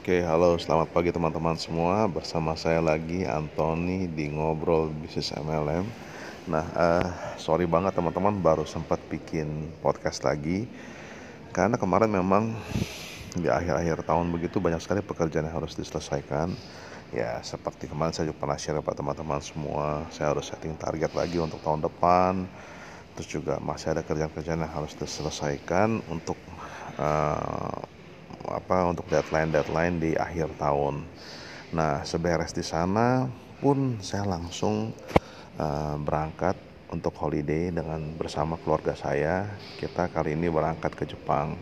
[0.00, 2.08] Oke, halo, selamat pagi teman-teman semua.
[2.08, 5.84] Bersama saya lagi Anthony di ngobrol bisnis MLM.
[6.48, 10.64] Nah, uh, sorry banget teman-teman baru sempat bikin podcast lagi
[11.52, 12.56] karena kemarin memang
[13.36, 16.48] di akhir-akhir tahun begitu banyak sekali pekerjaan yang harus diselesaikan.
[17.12, 21.36] Ya, seperti kemarin saya juga pernah share kepada teman-teman semua, saya harus setting target lagi
[21.36, 22.48] untuk tahun depan.
[23.12, 26.40] Terus juga masih ada kerjaan-kerjaan yang harus diselesaikan untuk
[26.96, 27.69] uh,
[28.60, 31.00] apa untuk deadline deadline di akhir tahun.
[31.72, 33.24] Nah seberes di sana
[33.56, 34.92] pun saya langsung
[35.56, 36.60] uh, berangkat
[36.92, 39.48] untuk holiday dengan bersama keluarga saya.
[39.80, 41.56] Kita kali ini berangkat ke Jepang.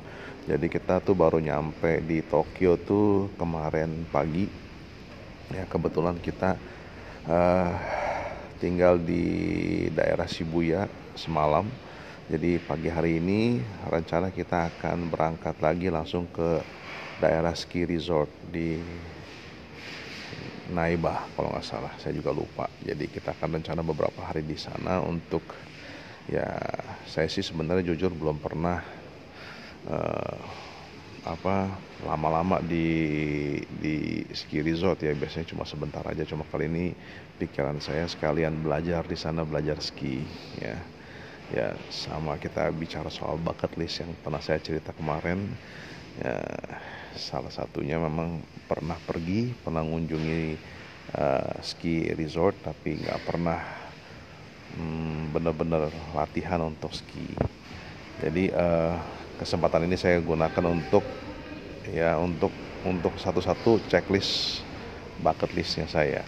[0.50, 4.50] Jadi kita tuh baru nyampe di Tokyo tuh kemarin pagi.
[5.54, 6.58] Ya kebetulan kita
[7.30, 7.72] uh,
[8.58, 11.70] tinggal di daerah Shibuya semalam
[12.28, 13.56] jadi pagi hari ini
[13.88, 16.60] rencana kita akan berangkat lagi langsung ke
[17.18, 18.78] daerah ski resort di
[20.70, 21.92] Naiba kalau nggak salah.
[21.98, 22.68] Saya juga lupa.
[22.84, 25.42] Jadi kita akan rencana beberapa hari di sana untuk
[26.28, 26.44] ya
[27.08, 28.84] saya sih sebenarnya jujur belum pernah
[29.88, 30.40] uh,
[31.24, 31.68] apa
[32.04, 32.86] lama-lama di
[33.68, 36.86] di ski resort ya biasanya cuma sebentar aja cuma kali ini
[37.40, 40.22] pikiran saya sekalian belajar di sana belajar ski
[40.60, 40.78] ya
[41.48, 45.48] ya sama kita bicara soal bucket list yang pernah saya cerita kemarin.
[46.18, 46.42] Ya
[47.14, 50.42] salah satunya memang pernah pergi pernah mengunjungi
[51.14, 53.60] uh, ski resort tapi nggak pernah
[54.76, 57.32] hmm, benar-benar latihan untuk ski.
[58.18, 58.98] Jadi uh,
[59.38, 61.06] kesempatan ini saya gunakan untuk
[61.88, 62.52] ya untuk
[62.84, 64.62] untuk satu-satu checklist
[65.22, 66.22] bucket listnya saya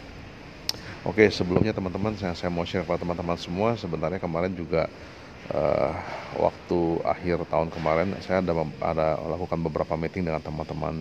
[1.00, 4.84] Oke, sebelumnya teman-teman yang saya mau share kepada teman-teman semua, sebenarnya kemarin juga
[5.48, 5.96] uh,
[6.36, 8.52] waktu akhir tahun kemarin saya ada
[8.84, 11.00] ada lakukan beberapa meeting dengan teman-teman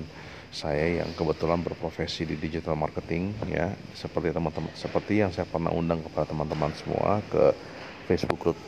[0.56, 6.00] saya yang kebetulan berprofesi di digital marketing ya, seperti teman-teman seperti yang saya pernah undang
[6.00, 7.52] kepada teman-teman semua ke
[8.08, 8.60] Facebook group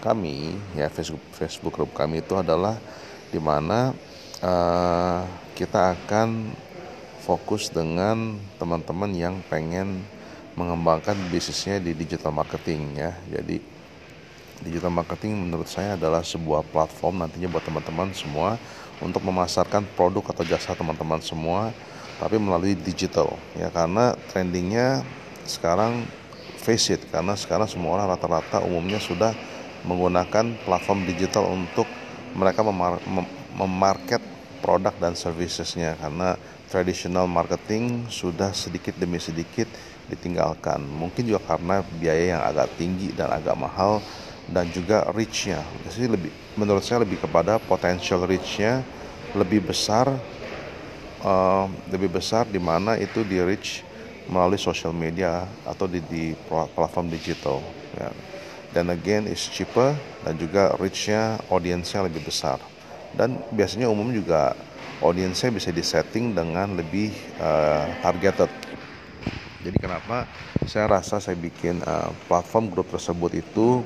[0.00, 0.88] kami ya.
[0.88, 2.80] Facebook Facebook group kami itu adalah
[3.28, 3.92] di mana
[4.40, 6.56] uh, kita akan
[7.20, 10.16] fokus dengan teman-teman yang pengen
[10.58, 13.14] mengembangkan bisnisnya di digital marketing ya.
[13.30, 13.62] Jadi
[14.62, 18.58] digital marketing menurut saya adalah sebuah platform nantinya buat teman-teman semua
[18.98, 21.70] untuk memasarkan produk atau jasa teman-teman semua
[22.18, 25.06] tapi melalui digital ya karena trendingnya
[25.46, 26.02] sekarang
[26.58, 29.30] face it karena sekarang semua orang rata-rata umumnya sudah
[29.86, 31.86] menggunakan platform digital untuk
[32.34, 32.98] mereka memar
[33.54, 34.20] memarket
[34.60, 36.34] produk dan servicesnya karena
[36.68, 39.66] traditional marketing sudah sedikit demi sedikit
[40.08, 40.80] ditinggalkan.
[40.84, 44.00] Mungkin juga karena biaya yang agak tinggi dan agak mahal
[44.48, 45.60] dan juga reach-nya.
[45.88, 48.80] Jadi lebih menurut saya lebih kepada potential reach-nya
[49.36, 50.08] lebih besar
[51.22, 53.84] uh, lebih besar di mana itu di reach
[54.28, 56.36] melalui social media atau di, di
[56.76, 57.64] platform digital
[57.96, 58.12] ya.
[58.76, 62.60] dan again is cheaper dan juga reach-nya audiensnya lebih besar
[63.16, 64.52] dan biasanya umum juga
[64.98, 68.50] audiensnya bisa disetting dengan lebih uh, targeted
[69.58, 70.24] jadi kenapa
[70.70, 73.82] saya rasa saya bikin uh, platform grup tersebut itu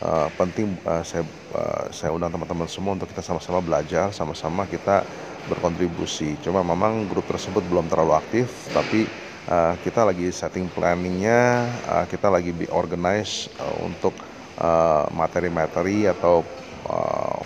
[0.00, 5.04] uh, penting uh, saya uh, saya undang teman-teman semua untuk kita sama-sama belajar, sama-sama kita
[5.46, 6.40] berkontribusi.
[6.40, 9.04] Cuma memang grup tersebut belum terlalu aktif, tapi
[9.46, 14.12] uh, kita lagi setting planningnya, uh, kita lagi di organize uh, untuk
[15.16, 16.44] materi-materi uh, atau
[16.84, 17.40] uh,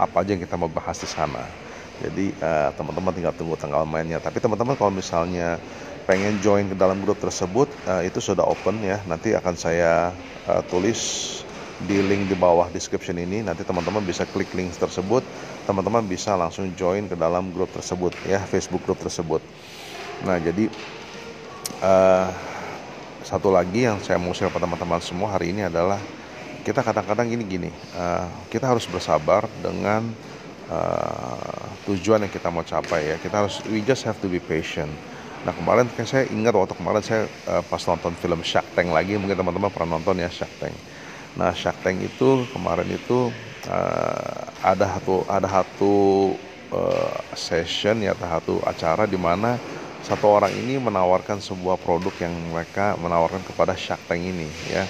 [0.00, 1.44] apa aja yang kita mau bahas di sana.
[2.02, 4.18] Jadi uh, teman-teman tinggal tunggu tanggal mainnya.
[4.18, 5.62] Tapi teman-teman kalau misalnya
[6.04, 10.12] pengen join ke dalam grup tersebut uh, itu sudah open ya nanti akan saya
[10.44, 11.00] uh, tulis
[11.88, 15.24] di link di bawah description ini nanti teman-teman bisa klik link tersebut
[15.64, 19.40] teman-teman bisa langsung join ke dalam grup tersebut ya Facebook grup tersebut
[20.28, 20.68] nah jadi
[21.80, 22.28] uh,
[23.24, 25.98] satu lagi yang saya mau share pada teman-teman semua hari ini adalah
[26.64, 30.08] kita kadang-kadang gini gini uh, kita harus bersabar dengan
[30.72, 34.90] uh, tujuan yang kita mau capai ya kita harus we just have to be patient
[35.44, 39.20] Nah kemarin kan saya ingat waktu kemarin saya uh, pas nonton film Shark Tank lagi
[39.20, 40.72] mungkin teman-teman pernah nonton ya Shark Tank.
[41.36, 43.28] Nah Shark Tank itu kemarin itu
[43.68, 45.94] uh, ada satu ada satu
[46.72, 49.60] uh, session ya satu acara di mana
[50.00, 54.88] satu orang ini menawarkan sebuah produk yang mereka menawarkan kepada Shark Tank ini ya.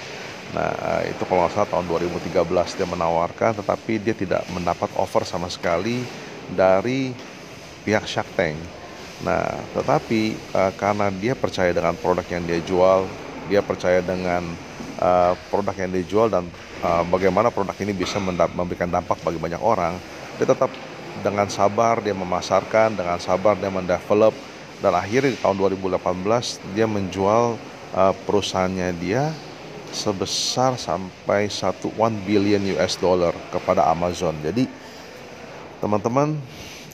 [0.55, 5.51] Nah itu kalau nggak salah tahun 2013 dia menawarkan tetapi dia tidak mendapat offer sama
[5.51, 5.99] sekali
[6.55, 7.11] dari
[7.83, 8.57] pihak Shark Tank.
[9.23, 13.07] Nah, tetapi uh, karena dia percaya dengan produk yang dia jual,
[13.47, 14.43] dia percaya dengan
[14.99, 16.43] uh, produk yang dia jual dan
[16.83, 19.95] uh, bagaimana produk ini bisa memberikan dampak bagi banyak orang,
[20.35, 20.67] dia tetap
[21.23, 24.35] dengan sabar dia memasarkan dengan sabar dia mendevelop
[24.83, 27.55] dan akhirnya di tahun 2018 dia menjual
[27.95, 29.31] uh, perusahaannya dia
[29.95, 34.43] sebesar sampai 1 1 billion US dollar kepada Amazon.
[34.43, 34.67] Jadi
[35.79, 36.39] teman-teman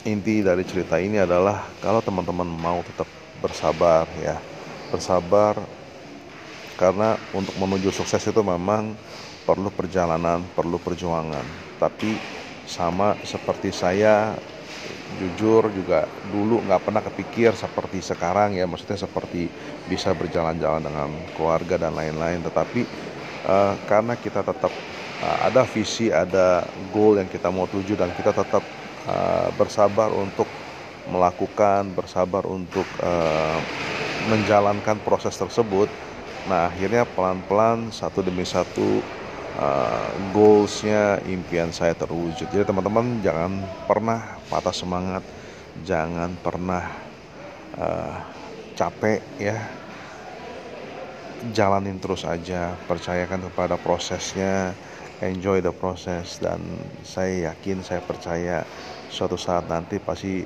[0.06, 4.42] inti dari cerita ini adalah kalau teman-teman mau tetap bersabar ya,
[4.90, 5.66] bersabar
[6.80, 8.98] karena untuk menuju sukses itu memang
[9.46, 11.46] perlu perjalanan, perlu perjuangan.
[11.78, 12.22] Tapi
[12.66, 14.38] sama seperti saya
[15.20, 19.52] jujur juga dulu nggak pernah kepikir seperti sekarang ya maksudnya seperti
[19.86, 22.42] bisa berjalan-jalan dengan keluarga dan lain-lain.
[22.48, 22.82] Tetapi
[23.46, 24.74] uh, karena kita tetap
[25.22, 28.64] uh, ada visi ada goal yang kita mau tuju dan kita tetap
[29.06, 30.50] uh, bersabar untuk
[31.06, 33.66] melakukan bersabar untuk uh,
[34.22, 35.98] menjalankan proses tersebut
[36.42, 39.06] nah akhirnya pelan-pelan satu demi satu
[39.62, 42.50] uh, goalsnya impian saya terwujud.
[42.50, 45.24] Jadi teman-teman jangan pernah patah semangat.
[45.86, 46.84] Jangan pernah
[47.78, 48.18] uh,
[48.76, 49.58] capek ya.
[51.54, 52.74] Jalanin terus aja.
[52.90, 54.74] Percayakan kepada prosesnya.
[55.22, 56.42] Enjoy the process.
[56.42, 56.60] Dan
[57.06, 58.66] saya yakin saya percaya
[59.14, 60.42] suatu saat nanti pasti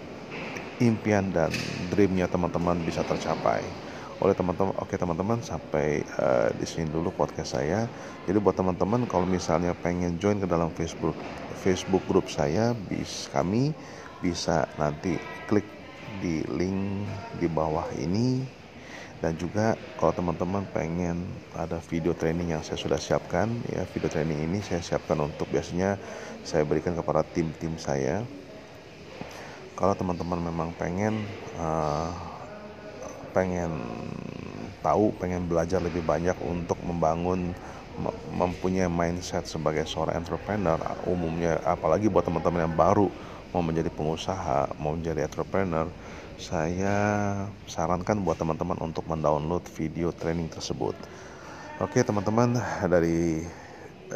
[0.83, 1.47] impian dan
[1.87, 3.84] dreamnya teman-teman bisa tercapai
[4.21, 4.75] oleh teman-teman.
[4.79, 7.87] Oke teman-teman sampai uh, di sini dulu podcast saya.
[8.23, 11.15] Jadi buat teman-teman kalau misalnya pengen join ke dalam Facebook
[11.51, 13.75] Facebook grup saya, bis kami
[14.23, 15.19] bisa nanti
[15.49, 15.67] klik
[16.21, 17.09] di link
[17.41, 18.45] di bawah ini
[19.23, 21.23] dan juga kalau teman-teman pengen
[21.55, 25.97] ada video training yang saya sudah siapkan ya video training ini saya siapkan untuk biasanya
[26.43, 28.27] saya berikan kepada tim-tim saya
[29.75, 31.25] kalau teman-teman memang pengen
[31.57, 32.34] uh,
[33.35, 33.75] pengen
[34.79, 37.51] tahu, pengen belajar lebih banyak untuk membangun
[38.35, 40.75] mempunyai mindset sebagai seorang entrepreneur
[41.07, 43.07] umumnya apalagi buat teman-teman yang baru
[43.55, 45.87] mau menjadi pengusaha, mau menjadi entrepreneur,
[46.35, 46.95] saya
[47.71, 50.91] sarankan buat teman-teman untuk mendownload video training tersebut.
[51.79, 52.59] Oke, teman-teman,
[52.91, 53.47] dari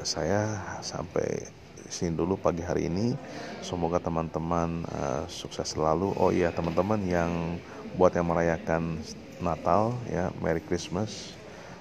[0.03, 1.47] saya sampai
[1.87, 3.15] sini dulu pagi hari ini.
[3.63, 6.11] Semoga teman-teman uh, sukses selalu.
[6.19, 7.31] Oh iya, teman-teman yang
[7.93, 9.01] buat yang merayakan
[9.39, 11.39] Natal ya Merry Christmas.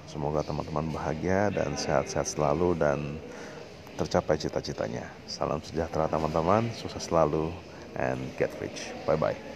[0.09, 3.21] Semoga teman-teman bahagia dan sehat-sehat selalu dan
[3.93, 5.13] tercapai cita-citanya.
[5.29, 6.73] Salam sejahtera teman-teman.
[6.73, 7.53] Sukses selalu
[7.93, 8.97] and get rich.
[9.05, 9.48] Bye bye